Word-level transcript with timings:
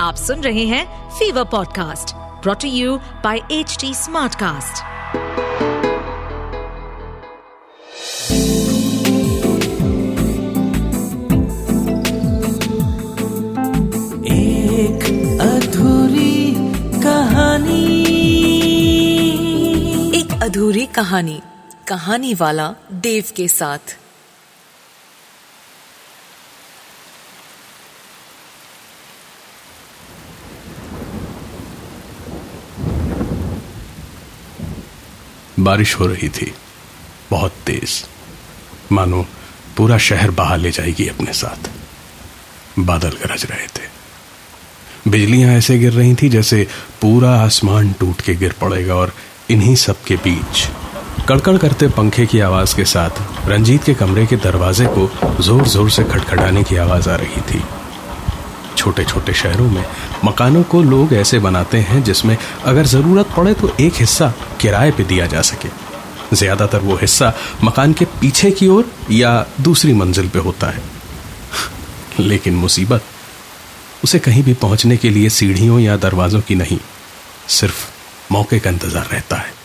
आप 0.00 0.16
सुन 0.16 0.40
रहे 0.40 0.64
हैं 0.66 1.10
Fever 1.10 1.44
podcast 1.44 2.14
brought to 2.42 2.68
you 2.68 2.96
by 3.24 3.40
H 3.52 3.84
Smartcast. 3.84 4.82
एक 14.32 15.04
अधूरी 15.40 16.54
कहानी 17.02 17.84
एक 20.20 20.42
अधूरी 20.42 20.86
कहानी 20.86 21.40
कहानी 21.88 22.34
वाला 22.34 22.74
देव 22.92 23.24
के 23.36 23.48
साथ 23.48 23.99
बारिश 35.60 35.94
हो 36.00 36.06
रही 36.06 36.28
थी। 36.28 36.52
बहुत 37.30 37.54
तेज। 37.66 38.04
मानो 38.92 39.26
पूरा 39.76 39.98
शहर 39.98 40.30
बहा 40.30 40.56
ले 40.56 40.70
जाएगी 40.70 41.06
अपने 41.08 41.32
साथ। 41.32 41.68
बादल 42.78 43.16
गरज 43.22 43.44
रहे 43.50 43.66
थे। 43.66 43.88
बिजलियाँ 45.10 45.52
ऐसे 45.52 45.78
गिर 45.78 45.92
रही 45.92 46.14
थी 46.14 46.28
जैसे 46.28 46.66
पूरा 47.02 47.30
आसमान 47.40 47.92
टूट 48.00 48.20
के 48.20 48.34
गिर 48.34 48.54
पड़ेगा 48.60 48.94
और 48.94 49.12
इन्हीं 49.50 49.74
सब 49.76 50.02
के 50.04 50.16
बीच 50.16 50.68
कड़कड़ 51.28 51.56
करते 51.58 51.88
पंखे 51.88 52.26
की 52.26 52.40
आवाज़ 52.40 52.74
के 52.76 52.84
साथ 52.84 53.48
रंजीत 53.48 53.84
के 53.84 53.94
कमरे 53.94 54.26
के 54.26 54.36
दरवाजे 54.36 54.86
को 54.96 55.10
ज़ोर 55.42 55.66
ज़ोर 55.68 55.90
से 55.90 56.04
खटखटाने 56.04 56.62
की 56.62 56.76
आवाज़ 56.76 57.08
आ 57.10 57.14
रही 57.16 57.40
थी। 57.50 57.62
छोटे 58.76 59.04
छोटे 59.04 59.32
शहरों 59.34 59.68
में 59.70 59.84
मकानों 60.24 60.62
को 60.62 60.82
लोग 60.82 61.12
ऐसे 61.14 61.38
बनाते 61.38 61.78
हैं 61.80 62.02
जिसमें 62.04 62.36
अगर 62.64 62.86
ज़रूरत 62.86 63.26
पड़े 63.36 63.54
तो 63.54 63.70
एक 63.80 63.94
हिस्सा 63.94 64.32
किराए 64.60 64.90
पे 64.90 65.04
दिया 65.04 65.26
जा 65.26 65.42
सके। 65.42 65.68
ज़्यादातर 66.32 66.78
वो 66.80 66.96
हिस्सा 66.96 67.32
मकान 67.64 67.92
के 67.92 68.04
पीछे 68.20 68.50
की 68.50 68.68
ओर 68.68 68.90
या 69.10 69.46
दूसरी 69.60 69.94
मंजिल 69.94 70.28
पे 70.28 70.38
होता 70.38 70.70
है। 70.70 70.82
लेकिन 72.20 72.54
मुसीबत 72.56 73.02
उसे 74.04 74.18
कहीं 74.18 74.42
भी 74.42 74.54
पहुँचने 74.56 74.96
के 74.96 75.10
लिए 75.10 75.28
सीढ़ियों 75.30 75.78
या 75.80 75.96
दरवाजों 75.98 76.40
की 76.40 76.54
नहीं, 76.54 76.78
सिर्फ़ 77.50 78.32
मौके 78.32 78.58
का 78.58 78.70
इंतज़ार 78.70 79.06
रहता 79.06 79.36
है। 79.36 79.58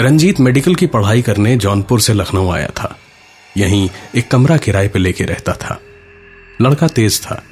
रंजीत 0.00 0.40
मेडिकल 0.40 0.74
की 0.74 0.86
पढ़ाई 0.86 1.22
करने 1.22 1.56
जौनपुर 1.58 2.00
से 2.00 2.12
लखनऊ 2.14 2.50
आया 2.50 2.68
था। 2.76 2.96
यहीं 3.58 3.88
एक 4.16 4.30
कमरा 4.30 4.56
किराए 4.56 4.88
पर 4.88 4.98
लेके 4.98 5.24
रहता 5.24 5.52
था। 5.52 5.80
लड़का 6.62 6.88
तेज 6.88 7.20
था, 7.22 7.42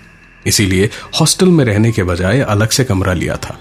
इसीलिए 0.47 0.91
हॉस्टल 1.21 1.48
में 1.48 1.65
रहने 1.65 1.93
के 1.93 2.03
बजाय 2.03 2.41
अलग 2.41 2.71
से 2.71 2.85
कमरा 2.85 3.13
लिया 3.13 3.37
था। 3.37 3.59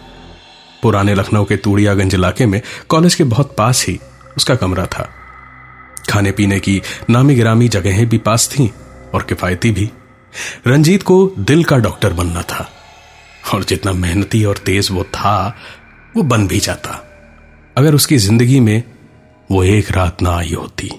पुराने 0.83 1.15
लखनऊ 1.15 1.45
के 1.45 1.57
तूड़ियागंज 1.57 2.15
इलाके 2.15 2.45
में 2.45 2.61
कॉलेज 2.89 3.15
के 3.15 3.23
बहुत 3.23 3.55
पास 3.57 3.85
ही 3.87 3.99
उसका 4.37 4.55
कमरा 4.55 4.85
था। 4.85 5.09
खाने 6.09 6.31
पीने 6.31 6.59
की 6.59 6.81
नामी 7.09 7.35
गिरामी 7.35 7.67
जगहें 7.67 8.05
भी 8.09 8.17
पास 8.17 8.47
थीं 8.49 8.69
और 9.13 9.23
किफायती 9.23 9.71
भी। 9.71 9.89
रंजीत 10.67 11.03
को 11.03 11.31
दिल 11.39 11.63
का 11.63 11.77
डॉक्टर 11.77 12.13
बनना 12.13 12.41
था। 12.41 12.69
और 13.53 13.63
जितना 13.63 13.93
मेहनती 13.93 14.43
और 14.45 14.57
तेज 14.57 14.89
वो 14.91 15.03
था, 15.03 15.55
वो 16.15 16.23
बन 16.23 16.47
भी 16.47 16.59
जाता। 16.59 17.01
अगर 17.77 17.95
उसकी 17.95 18.17
ज़िंदगी 18.17 18.59
में 18.59 18.83
वो 19.51 19.63
एक 19.63 19.91
रात 19.91 20.21
ना 20.21 20.35
आई 20.37 20.53
होती। 20.53 20.91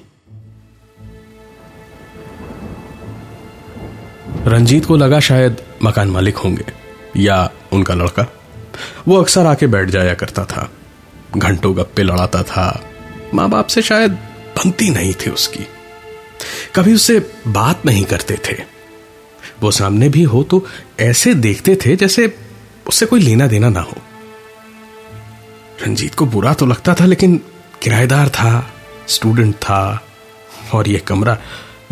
रंजीत 4.44 4.84
को 4.84 4.96
लगा 4.96 5.20
शायद 5.20 5.56
मकान 5.82 6.08
मालिक 6.08 6.36
होंगे, 6.36 6.64
या 7.16 7.50
उनका 7.72 7.94
लड़का। 7.94 8.26
वो 9.08 9.16
अक्सर 9.16 9.46
आके 9.46 9.66
बैठ 9.66 9.88
जाया 9.88 10.14
करता 10.14 10.44
था, 10.44 10.70
घंटों 11.36 11.76
गप्पे 11.76 12.02
लड़ाता 12.02 12.42
था। 12.42 12.84
माँ 13.34 13.48
बाप 13.48 13.66
से 13.66 13.82
शायद 13.82 14.12
बनती 14.56 14.90
नहीं 14.90 15.14
थी 15.14 15.30
उसकी। 15.30 15.66
कभी 16.74 16.94
उससे 16.94 17.18
बात 17.48 17.86
नहीं 17.86 18.04
करते 18.04 18.38
थे। 18.48 18.56
वो 19.62 19.70
सामने 19.70 20.08
भी 20.08 20.22
हो 20.22 20.42
तो 20.42 20.64
ऐसे 21.00 21.34
देखते 21.34 21.76
थे 21.76 21.96
जैसे 21.96 22.38
उससे 22.88 23.06
कोई 23.06 23.20
लेना 23.20 23.46
देना 23.46 23.68
ना 23.68 23.80
हो। 23.80 23.96
रंजीत 25.82 26.14
को 26.14 26.26
बुरा 26.26 26.52
तो 26.54 26.66
लगता 26.66 26.94
था, 26.94 27.04
लेकिन 27.04 27.40
किराएदार 27.82 28.28
था, 28.28 28.70
स्टूडेंट 29.08 29.54
था, 29.54 30.02
और 30.74 30.88
यह 30.88 31.00
कमरा 31.06 31.38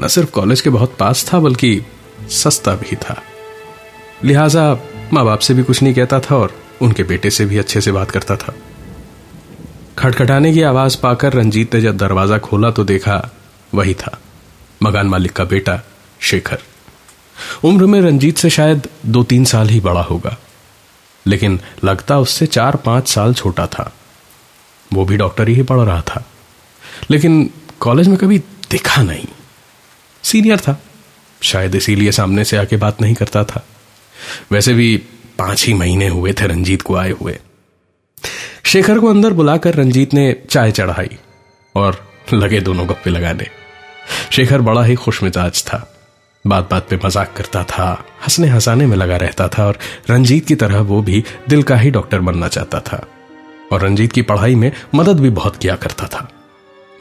न 0.00 0.09
सिर्फ़ 0.09 0.31
कॉलेज 0.31 0.60
के 0.60 0.71
बहुत 0.71 0.97
पास 0.99 1.28
था, 1.33 1.38
बल्कि 1.38 1.81
सस्ता 2.33 2.75
भी 2.75 2.97
था। 2.97 3.23
लिहाजा 4.25 4.73
माँ 5.12 5.25
बाप 5.25 5.39
से 5.39 5.55
भी 5.55 5.62
कुछ 5.62 5.83
नहीं 5.83 5.95
कहता 5.95 6.21
था 6.21 6.37
और 6.37 6.55
उनके 6.83 7.03
बेटे 7.03 7.31
से 7.31 7.45
भी 7.47 7.59
अच्छे 7.59 7.81
से 7.81 7.93
बात 7.93 8.11
करता 8.11 8.37
था। 8.37 8.55
खटखटाने 9.99 10.53
की 10.53 10.63
आवाज़ 10.65 10.97
पाकर 11.01 11.33
रंजीत 11.33 11.75
ने 11.75 11.81
जब 11.81 11.97
दरवाज़ा 11.97 12.39
खोला 12.39 12.71
तो 12.71 12.84
देखा 12.84 13.23
वही 13.75 13.95
था, 13.95 14.19
मकान 14.83 15.07
मालिक 15.07 15.33
का 15.33 15.45
बेटा 15.45 15.81
शेखर। 16.21 16.59
उम्र 17.65 17.87
में 17.87 18.01
रंजीत 18.01 18.39
से 18.39 18.51
शायद 18.51 18.89
दो 19.07 19.23
तीन 19.25 19.45
साल 19.45 19.69
ही 19.69 19.81
बड़ा 19.81 20.03
होगा, 20.03 20.37
लेकिन 21.27 21.61
लगता 21.84 22.19
उससे 22.19 22.47
चार 22.47 22.77
पाँच 22.77 23.09
साल 23.09 23.34
छोटा 23.34 23.67
था। 23.69 23.93
वो 24.91 25.05
भी 25.05 25.17
डॉक्टर 25.17 25.49
ही 25.49 25.63
पढ़ 25.63 25.79
रहा 25.79 26.01
था, 26.03 26.25
लेकिन 27.11 27.51
कॉलेज 27.81 28.09
में 28.09 28.17
कभी 28.19 28.39
दिखा 28.71 29.03
नहीं। 29.03 29.27
सीनियर 30.25 30.59
था। 30.59 30.79
शायद 31.44 31.75
इसीलिए 31.75 32.12
सामने 32.12 32.44
से 32.44 32.56
आके 32.56 32.77
बात 32.77 33.00
नहीं 33.00 33.15
करता 33.15 33.44
था। 33.44 33.65
वैसे 34.53 34.75
भी 34.75 34.97
पाँच 35.38 35.65
ही 35.66 35.75
महीने 35.75 36.09
हुए 36.09 36.32
थे 36.32 36.47
रंजीत 36.47 36.82
को 36.82 36.94
आए 36.97 37.10
हुए। 37.10 37.38
शेखर 38.65 38.99
को 38.99 39.09
अंदर 39.09 39.32
बुलाकर 39.32 39.75
रंजीत 39.75 40.15
ने 40.15 40.33
चाय 40.50 40.72
चढ़ाई 40.72 41.19
और 41.75 42.04
लगे 42.33 42.60
दोनों 42.60 42.88
गप्पे 42.88 43.10
लगाने। 43.10 43.47
शेखर 44.31 44.60
बड़ा 44.60 44.84
ही 44.84 44.94
खुश 44.94 45.22
मिजाज 45.22 45.62
था। 45.65 45.91
बात 46.44 46.69
बात 46.71 46.88
पे 46.88 46.99
मज़ाक 47.04 47.33
करता 47.37 47.62
था 47.65 47.91
हंसने 48.22 48.49
हंसाने 48.49 48.87
में 48.87 48.97
लगा 48.97 49.16
रहता 49.16 49.49
था 49.49 49.66
और 49.66 49.78
रंजीत 50.10 50.47
की 50.47 50.54
तरह 50.54 50.81
वो 50.81 51.00
भी 51.03 51.22
दिल 51.49 51.62
का 51.62 51.77
ही 51.77 51.91
डॉक्टर 51.91 52.21
बनना 52.21 52.49
चाहता 52.49 52.81
था। 52.81 53.04
और 53.72 53.81
रंजीत 53.81 54.12
की 54.12 54.22
पढ़ाई 54.22 54.54
में 54.54 54.71
मदद 54.94 55.21
भी 55.21 55.31
बहुत 55.31 55.56
किया 55.56 55.77
करता 55.77 56.06
था। 56.06 56.28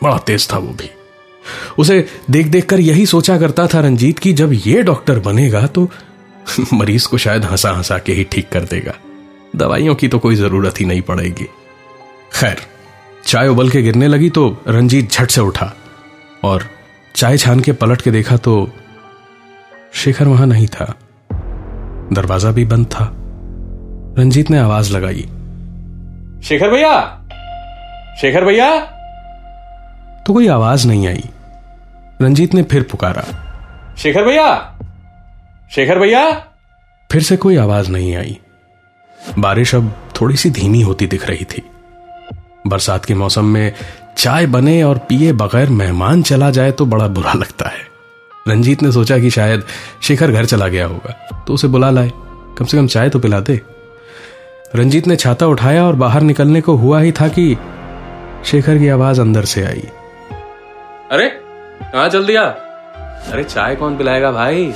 बड़ा 0.03 0.17
तेज 0.17 0.51
था 0.53 0.57
वो 0.57 0.73
भी। 0.73 0.89
उसे 1.77 2.05
देख 2.31 2.47
देख 2.47 2.65
कर 2.65 2.79
यही 2.79 3.05
सोचा 3.05 3.37
करता 3.37 3.67
था 3.67 3.79
रंजीत 3.79 4.19
की 4.19 4.33
जब 4.33 4.53
ये 4.55 4.81
डॉक्टर 4.83 5.19
बनेगा 5.19 5.65
तो 5.67 5.89
मरीज़ 6.73 7.07
को 7.07 7.17
शायद 7.17 7.45
हंसा 7.45 7.71
हंसा 7.71 7.97
के 7.97 8.13
ही 8.13 8.23
ठीक 8.23 8.49
कर 8.49 8.63
देगा। 8.63 8.93
दवाइयों 9.55 9.95
की 9.95 10.07
तो 10.07 10.19
कोई 10.19 10.35
ज़रूरत 10.35 10.79
ही 10.79 10.85
नहीं 10.85 11.01
पड़ेगी। 11.01 11.47
खैर, 12.33 12.57
चाय 13.25 13.47
उबल 13.47 13.69
के 13.69 13.81
गिरने 13.81 14.07
लगी 14.07 14.29
तो 14.29 14.47
रंजीत 14.67 15.11
झट 15.11 15.29
से 15.29 15.41
उठा 15.41 15.73
और 16.43 16.65
चाय 17.15 17.37
छान 17.37 17.59
के 17.59 17.71
पलट 17.71 18.01
के 18.01 18.11
देखा 18.11 18.37
तो 18.37 18.69
शेखर 19.93 20.27
वहाँ 20.27 20.47
नहीं 20.47 20.67
था। 20.67 20.93
दरवाज़ा 22.13 22.51
भी 22.51 22.65
बंद 22.65 22.85
था। 22.85 23.09
रंजीत 24.19 24.49
ने 24.49 24.57
आवाज़ 24.57 24.91
लगाई। 24.93 25.21
शेखर 26.43 26.69
भैया! 26.69 26.99
शेखर 28.21 28.45
भैया! 28.45 28.69
तो 30.27 30.33
कोई 30.33 30.47
आवाज़ 30.47 30.87
नहीं 30.87 31.07
आई। 31.07 31.23
रंजीत 32.21 32.53
ने 32.53 32.63
फिर 32.63 32.83
पुकारा। 32.83 33.23
शेखर 33.97 34.23
भैया? 34.23 34.79
शेखर 35.71 35.99
भैया? 35.99 36.29
फिर 37.11 37.21
से 37.21 37.37
कोई 37.37 37.57
आवाज़ 37.57 37.89
नहीं 37.91 38.15
आई। 38.15 38.37
बारिश 39.39 39.75
अब 39.75 39.93
थोड़ी 40.21 40.35
सी 40.35 40.49
धीमी 40.49 40.81
होती 40.81 41.07
दिख 41.07 41.29
रही 41.29 41.45
थी। 41.45 41.61
बरसात 42.67 43.05
के 43.05 43.15
मौसम 43.15 43.45
में 43.45 43.73
चाय 44.17 44.45
बने 44.45 44.83
और 44.83 44.97
पिए 44.97 45.33
बगैर 45.33 45.69
मेहमान 45.69 46.21
चला 46.21 46.49
जाए 46.51 46.71
तो 46.71 46.85
बड़ा 46.85 47.07
बुरा 47.07 47.33
लगता 47.33 47.69
है। 47.69 47.81
रंजीत 48.47 48.83
ने 48.83 48.91
सोचा 48.91 49.17
कि 49.17 49.29
शायद 49.29 49.63
शेखर 50.01 50.31
घर 50.31 50.45
चला 50.45 50.67
गया 50.67 50.85
होगा 50.85 51.43
तो 51.47 51.53
उसे 51.53 51.67
बुला 51.67 51.89
लाए। 51.89 52.11
कम 52.57 52.65
से 52.65 52.77
कम 52.77 52.87
चाय 52.87 53.09
तो 53.09 53.19
पिला 53.19 53.39
दे। 53.39 53.61
रंजीत 54.75 55.07
ने 55.07 55.15
छाता 55.15 55.47
उठाया 55.47 55.83
और 55.83 55.95
बाहर 55.95 56.21
निकलने 56.21 56.61
को 56.61 56.75
हुआ 56.75 56.99
ही 56.99 57.11
था 57.11 57.27
कि 57.27 57.57
शेखर 58.45 58.77
की 58.77 58.87
आवाज़ 58.87 59.21
अंदर 59.21 59.45
से 59.45 59.65
आई। 59.65 59.83
अरे 61.11 61.29
कहा 61.29 62.07
चल 62.09 62.25
दिया? 62.25 62.43
अरे 63.31 63.43
चाय 63.43 63.75
कौन 63.75 63.97
पिलाएगा 63.97 64.31
भाई? 64.31 64.73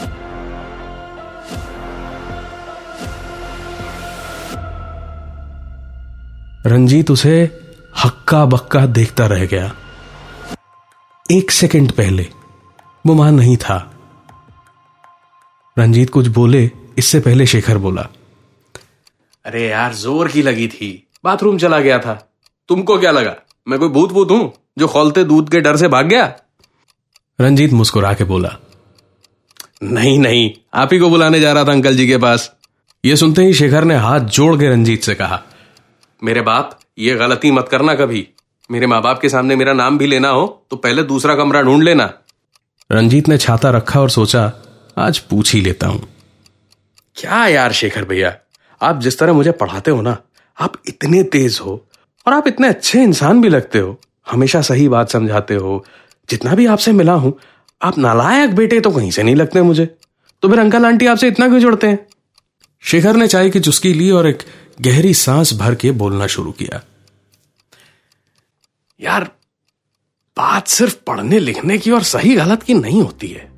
रंजीत 6.68 7.12
उसे 7.12 7.36
हक्का 8.04 8.46
बक्का 8.46 8.86
देखता 8.86 9.26
रह 9.28 9.46
गया। 9.46 9.72
एक 11.32 11.52
सेकंड 11.52 11.92
पहले 11.92 12.28
वो 13.06 13.14
वहाँ 13.14 13.32
नहीं 13.32 13.58
था। 13.58 13.78
रंजीत 15.78 16.10
कुछ 16.10 16.28
बोले 16.28 16.70
इससे 16.98 17.20
पहले 17.20 17.46
शेखर 17.46 17.78
बोला 17.78 18.08
अरे 19.46 19.68
यार 19.70 19.94
ज़ोर 19.94 20.28
की 20.28 20.42
लगी 20.42 20.68
थी। 20.68 20.92
बाथरूम 21.24 21.58
चला 21.58 21.80
गया 21.80 22.00
था। 22.00 22.14
तुमको 22.70 22.98
क्या 23.00 23.12
लगा? 23.12 23.36
मैं 23.68 23.80
कोई 23.80 23.90
भूत 23.90 24.12
भूत 24.12 24.32
हूँ? 24.32 24.54
जो 24.78 24.88
खोलते 24.88 25.24
दूध 25.24 25.50
के 25.52 25.62
डर 25.62 25.78
से 25.78 25.88
भाग 25.88 26.08
गया? 26.08 26.26
रंजीत 27.40 27.74
मुस्कुरा 27.74 28.14
के 28.14 28.24
बोला 28.24 28.58
नहीं 29.84 30.18
नहीं 30.20 30.50
आप 30.74 30.94
ही 30.94 31.00
को 31.00 31.10
बुलाने 31.10 31.40
जा 31.40 31.52
रहा 31.54 31.64
था 31.64 31.72
अंकल 31.72 31.96
जी 31.98 32.08
के 32.08 32.18
पास। 32.18 32.52
ये 33.04 33.16
सुनते 33.16 33.42
ही 33.42 33.54
शेखर 33.54 33.84
ने 33.84 33.96
हाथ 33.98 34.20
जोड़ 34.38 34.56
के 34.60 34.70
रंजीत 34.70 35.04
से 35.04 35.16
कहा 35.16 35.42
मेरे 36.22 36.42
बाप 36.42 36.80
ये 37.00 37.16
गलती 37.16 37.52
मत 37.52 37.68
करना 37.72 37.96
कभी। 37.96 38.28
मेरे 38.70 38.88
माँ 38.88 39.02
बाप 39.02 39.20
के 39.22 39.30
सामने 39.30 39.56
मेरा 39.56 39.74
नाम 39.74 39.98
भी 39.98 40.08
लेना 40.08 40.30
हो 40.30 40.46
तो 40.72 40.76
पहले 40.78 41.04
दूसरा 41.04 41.36
कमरा 41.36 41.62
ढूंढ 41.62 41.84
लेना। 41.84 42.12
रंजीत 42.90 43.28
ने 43.30 43.38
छाता 43.38 43.70
रखा 43.70 44.02
और 44.02 44.10
सोचा 44.10 44.52
आज 44.98 45.20
पूछ 45.20 45.54
ही 45.54 45.62
लेता 45.62 45.88
हूँ। 45.88 46.02
क्या 47.18 47.46
यार 47.48 47.72
शेखर 47.74 48.06
भैया 48.06 48.36
आप 48.82 49.00
जिस 49.00 49.20
तरह 49.20 49.34
मुझे 49.34 49.52
पढ़ाते 49.54 49.92
हो 49.92 50.02
ना 50.02 50.18
आप 50.58 50.74
इतने 50.88 51.24
तेज 51.26 51.60
हो 51.62 51.82
और 52.26 52.34
आप 52.34 52.48
इतने 52.48 52.68
अच्छे 52.68 53.02
इंसान 53.04 53.42
भी 53.42 53.50
लगते 53.50 53.80
हो। 53.80 54.00
हमेशा 54.32 54.62
सही 54.62 54.90
बात 54.90 55.10
समझाते 55.10 55.56
हो। 55.56 55.86
जितना 56.30 56.56
भी 56.56 56.66
आपसे 56.66 56.92
मिला 56.92 57.14
हूँ, 57.14 57.40
आप 57.82 57.98
नालायक 57.98 58.56
बेटे 58.56 58.80
तो 58.80 58.92
कहीं 58.92 59.12
से 59.12 59.24
नहीं 59.24 59.36
लगते 59.36 59.62
मुझे। 59.62 59.86
तो 60.42 60.50
फिर 60.50 60.60
अंकल 60.60 60.86
आंटी 60.86 61.06
आपसे 61.06 61.28
इतना 61.28 61.48
क्यों 61.48 61.60
जुड़ते 61.60 61.88
हैं? 61.88 62.08
शेखर 62.82 63.16
ने 63.16 63.28
चाय 63.28 63.50
की 63.50 63.60
चुस्की 63.60 63.94
ली 63.94 64.12
और 64.12 64.28
एक 64.28 64.38
गहरी 64.82 65.14
सांस 65.14 65.54
भर 65.54 65.76
के 65.76 65.92
बोलना 65.92 66.28
शुरू 66.28 66.52
किया। 66.52 66.82
यार, 69.02 69.24
बात 70.38 70.68
सिर्फ़ 70.68 70.98
पढ़ने 71.08 71.40
लिखने 71.40 71.78
की 71.78 71.92
और 71.92 72.04
सही 72.04 72.36
गलत 72.36 72.64
की 72.64 72.74
नहीं 72.74 73.02
होती 73.02 73.28
है। 73.28 73.52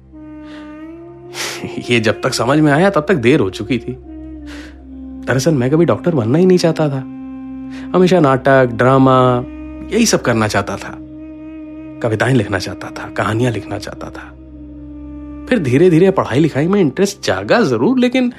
ये 1.92 2.00
जब 2.00 2.22
तक 2.22 2.33
समझ 2.33 2.60
में 2.60 2.72
आया, 2.72 2.89
तब 2.89 3.06
तक 3.07 3.15
देर 3.15 3.39
हो 3.39 3.50
चुकी 3.50 3.77
थी। 3.77 3.95
दरअसल 5.25 5.51
मैं 5.51 5.72
कभी 5.72 5.86
डॉक्टर 5.86 6.15
बनना 6.15 6.38
ही 6.38 6.45
नहीं 6.45 6.57
चाहता 6.57 6.89
था। 6.89 7.00
हमेशा 7.95 8.19
नाटक, 8.19 8.65
ड्रामा 8.65 9.44
यही 9.91 10.06
सब 10.06 10.21
करना 10.21 10.47
चाहता 10.47 10.75
था। 10.77 10.95
कविताएँ 12.03 12.33
लिखना 12.33 12.59
चाहता 12.59 12.89
था, 12.89 13.09
कहानियाँ 13.09 13.51
लिखना 13.51 13.77
चाहता 13.77 14.09
था। 14.09 14.30
फिर 15.50 15.59
धीरे 15.59 15.89
धीरे 15.89 16.12
पढ़ाई 16.12 16.39
लिखाई 16.39 16.68
में 16.68 16.80
इंटरेस्ट 16.81 17.24
जागा 17.24 17.62
ज़रूर, 17.62 18.00
लेकिन 18.00 18.30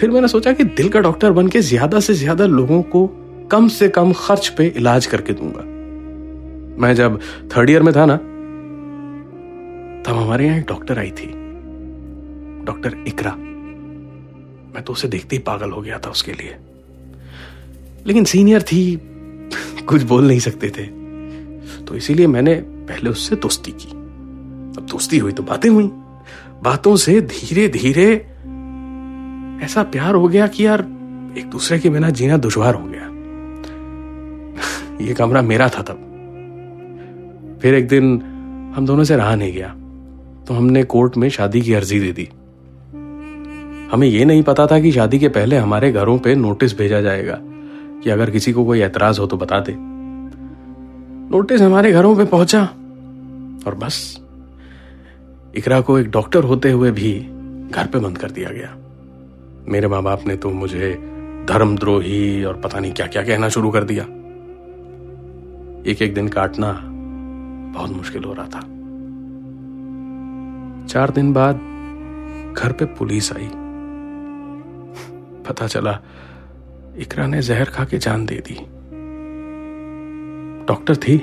फिर 0.00 0.10
मैंने 0.10 0.28
सोचा 0.28 0.52
कि 0.52 0.64
दिल 0.64 0.88
का 0.88 1.00
डॉक्टर 1.00 1.32
बन 1.32 1.48
के 1.48 1.60
ज़्यादा 1.60 2.00
से 2.00 2.14
ज़्यादा 2.14 2.46
लोगों 2.46 2.82
को 2.82 3.06
कम 3.50 3.68
से 3.68 3.88
कम 3.88 4.12
खर्च 4.12 4.48
पे 4.48 4.66
इलाज 4.66 5.06
करके 5.06 5.32
दूँगा। 5.32 5.64
मैं 6.82 6.94
जब 6.94 7.20
थर्ड 7.56 7.70
ईयर 7.70 7.82
में 7.82 7.94
था 7.94 8.06
ना, 8.06 8.16
तब 10.02 10.16
हमारे 10.16 10.46
यहाँ 10.46 10.60
डॉक्टर 10.60 10.98
आई 10.98 11.10
थी। 11.10 11.26
डॉक्टर 12.64 12.96
इकरा। 13.06 13.34
मैं 14.74 14.82
तो 14.82 14.92
उसे 14.92 15.08
देखते 15.08 15.36
ही 15.36 15.42
पागल 15.42 15.70
हो 15.70 15.80
गया 15.80 15.98
था 15.98 16.10
उसके 16.10 16.32
लिए। 16.32 16.56
लेकिन 18.06 18.24
सीनियर 18.24 18.62
थी 18.62 18.96
कुछ 19.88 20.02
बोल 20.02 20.28
नहीं 20.28 20.38
सकते 20.38 20.68
थे। 20.68 21.02
तो 21.84 21.96
इसीलिए 21.96 22.26
मैंने 22.26 22.54
पहले 22.54 23.10
उससे 23.10 23.36
दोस्ती 23.36 23.70
की। 23.70 23.90
अब 24.80 24.86
दोस्ती 24.90 25.18
हुई 25.18 25.32
तो 25.32 25.42
बातें 25.42 25.70
हुई। 25.70 25.84
बातों 26.62 26.96
से 26.96 27.20
धीरे 27.20 27.68
धीरे 27.68 28.14
ऐसा 29.64 29.82
प्यार 29.82 30.14
हो 30.14 30.28
गया 30.28 30.46
कि 30.46 30.66
यार, 30.66 30.80
एक 31.38 31.50
दूसरे 31.52 31.78
के 31.78 31.90
बिना 31.90 32.10
जीना 32.10 32.36
दुश्वार 32.36 32.74
हो 32.74 32.84
गया। 32.84 33.08
ये 35.06 35.14
कमरा 35.14 35.42
मेरा 35.42 35.68
था 35.68 35.82
तब। 35.82 36.08
फिर 37.62 37.74
एक 37.74 37.88
दिन 37.88 38.22
हम 38.76 38.86
दोनों 38.86 39.04
से 39.04 39.16
रहा 39.16 39.34
नहीं 39.34 39.52
गया। 39.52 39.68
तो 40.48 40.54
हमने 40.54 40.82
कोर्ट 40.82 41.16
में 41.16 41.28
शादी 41.28 41.60
की 41.60 41.74
अर्जी 41.74 42.00
दे 42.00 42.12
दी। 42.12 42.28
हमें 43.92 44.08
यह 44.08 44.26
नहीं 44.26 44.42
पता 44.42 44.66
था 44.66 44.80
कि 44.80 44.92
शादी 44.92 45.18
के 45.18 45.28
पहले 45.28 45.56
हमारे 45.56 45.92
घरों 45.92 46.18
पे 46.18 46.34
नोटिस 46.34 46.78
भेजा 46.78 47.00
जाएगा। 47.00 47.40
कि 48.04 48.10
अगर 48.10 48.30
किसी 48.30 48.52
को 48.52 48.64
कोई 48.64 48.82
एतराज़ 48.82 49.20
हो 49.20 49.26
तो 49.26 49.36
बता 49.36 49.60
दे। 49.60 49.74
नोटिस 51.30 51.60
हमारे 51.60 51.92
घरों 51.92 52.16
पे 52.16 52.24
पहुँचा 52.24 52.62
और 53.66 53.74
बस। 53.74 54.20
इकरा 55.56 55.80
को 55.80 55.98
एक 55.98 56.10
डॉक्टर 56.10 56.44
होते 56.44 56.70
हुए 56.70 56.90
भी 56.90 57.12
घर 57.70 57.86
पे 57.86 57.98
बंद 57.98 58.18
कर 58.18 58.30
दिया 58.30 58.50
गया। 58.50 58.76
मेरे 59.68 59.88
माँ 59.88 60.02
बाप 60.02 60.26
ने 60.26 60.36
तो 60.36 60.50
मुझे 60.50 60.92
धर्मद्रोही 61.48 62.44
और 62.44 62.56
पता 62.56 62.78
नहीं 62.78 62.92
क्या 62.92 63.06
क्या 63.06 63.22
कहना 63.22 63.48
शुरू 63.48 63.70
कर 63.70 63.84
दिया। 63.84 64.04
एक 65.90 66.02
एक 66.02 66.14
दिन 66.14 66.28
काटना 66.28 66.72
बहुत 67.78 67.90
मुश्किल 67.90 68.24
हो 68.24 68.32
रहा 68.32 68.46
था। 68.46 68.60
चार 70.86 71.10
दिन 71.10 71.32
बाद 71.32 71.56
घर 72.56 72.72
पे 72.72 72.84
पुलिस 72.84 73.32
आई। 73.32 73.50
पता 75.42 75.66
चला 75.66 75.98
इकरा 76.98 77.26
ने 77.26 77.42
जहर 77.42 77.64
खा 77.64 77.84
के 77.84 77.98
जान 77.98 78.26
दे 78.26 78.34
दी। 78.34 78.54
डॉक्टर 80.66 80.96
थी। 80.96 81.14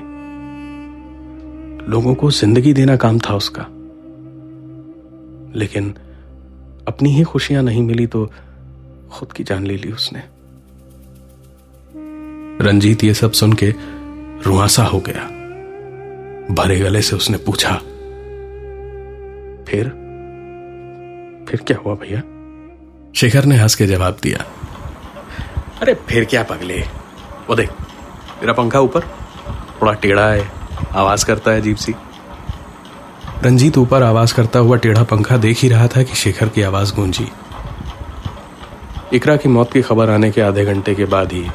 लोगों 1.90 2.16
को 2.16 2.32
ज़िंदगी 2.32 2.74
देना 2.74 2.96
काम 2.96 3.20
था 3.20 3.36
उसका। 3.36 3.66
लेकिन 5.56 5.94
अपनी 6.88 7.10
ही 7.10 7.24
खुशियाँ 7.24 7.64
नहीं 7.64 7.84
मिली 7.84 8.08
तो 8.08 8.26
खुद 9.12 9.32
की 9.32 9.44
जान 9.44 9.66
ले 9.66 9.76
ली 9.78 9.92
उसने। 9.92 10.24
रंजीत 12.66 13.04
ये 13.04 13.14
सब 13.14 13.32
सुन 13.32 13.54
के 13.54 13.74
रुआसा 14.46 14.84
हो 14.84 15.00
गया। 15.00 15.24
भरे 16.56 16.80
गले 16.80 17.02
से 17.02 17.16
उसने 17.16 17.38
पूछा, 17.38 17.76
फिर? 19.68 19.90
फिर 21.50 21.62
क्या 21.68 21.78
हुआ 21.78 21.96
भैया? 21.96 22.22
शेखर 23.16 23.46
ने 23.46 23.58
हंस 23.58 23.76
के 23.76 23.86
जवाब 23.88 24.18
दिया 24.24 24.46
अरे 25.82 25.94
फिर 25.94 26.26
क्या 26.26 26.44
पगले? 26.44 26.80
वो 27.50 27.56
देख 27.56 27.70
मेरा 28.42 28.54
पंखा 28.54 28.80
ऊपर, 28.80 29.02
थोड़ा 29.82 29.94
टेढ़ा 29.94 30.28
है, 30.28 30.52
आवाज़ 30.92 31.26
करता 31.26 31.52
है 31.52 31.62
अजीब 31.62 31.76
सी। 31.76 31.94
रंजीत 33.44 33.78
ऊपर 33.78 34.04
आवाज़ 34.04 34.34
करता 34.34 34.60
हुआ 34.60 34.78
टेढ़ा 34.78 35.04
पंखा 35.04 35.38
देख 35.38 35.60
ही 35.60 35.70
रहा 35.70 35.88
था 35.88 36.04
कि 36.04 36.16
शेखर 36.16 36.50
की 36.50 36.62
आवाज़ 36.62 36.94
गूंजी। 36.96 37.28
इकरा 39.14 39.36
की 39.38 39.50
मौत 39.50 39.74
की 39.74 39.82
खबर 39.82 40.10
आने 40.10 40.32
के 40.32 40.42
आधे 40.42 40.66
घंटे 40.66 40.96
के 40.96 41.06
बाद 41.06 41.32
ही 41.32 41.50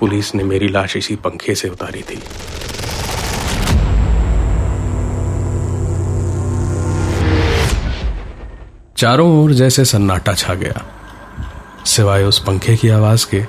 पुलिस 0.00 0.34
ने 0.34 0.44
मेरी 0.44 0.68
लाश 0.68 0.96
इसी 0.96 1.16
पंखे 1.16 1.54
से 1.54 1.68
उतारी 1.68 2.02
थी। 2.02 2.22
चारों 8.96 9.44
ओर 9.44 9.52
जैसे 9.52 9.84
सन्नाटा 9.84 10.32
छा 10.32 10.54
गया। 10.54 10.82
सिवाय 11.86 12.24
उस 12.24 12.38
पंखे 12.38 12.76
की 12.76 12.88
आवाज़ 12.88 13.26
के, 13.26 13.42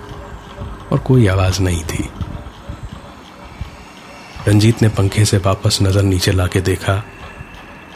और 0.91 0.99
कोई 0.99 1.27
आवाज़ 1.27 1.61
नहीं 1.61 1.83
थी। 1.83 2.09
रंजीत 4.47 4.81
ने 4.81 4.89
पंखे 4.89 5.25
से 5.25 5.37
वापस 5.37 5.79
नज़र 5.81 6.03
नीचे 6.03 6.31
लाके 6.31 6.61
देखा, 6.61 7.03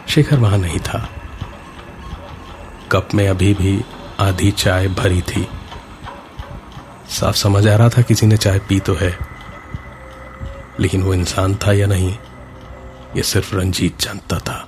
शेखर 0.09 0.38
वहाँ 0.38 0.57
नहीं 0.57 0.79
था। 0.79 1.07
कप 2.91 3.13
में 3.13 3.27
अभी 3.27 3.53
भी 3.53 3.79
आधी 4.19 4.51
चाय 4.53 4.88
भरी 4.89 5.21
थी। 5.21 5.48
साफ़ 7.12 7.36
समझ 7.36 7.67
आ 7.67 7.75
रहा 7.75 7.89
था 7.89 8.01
किसी 8.01 8.27
ने 8.27 8.38
चाय 8.38 8.60
पी 8.60 8.79
तो 8.79 8.93
है, 8.95 9.17
लेकिन 10.79 11.03
वो 11.03 11.13
इंसान 11.13 11.55
था 11.57 11.74
या 11.74 11.88
नहीं, 11.88 12.13
ये 13.15 13.24
सिर्फ़ 13.24 13.55
रंजीत 13.55 14.00
जानता 14.01 14.39
था। 14.39 14.67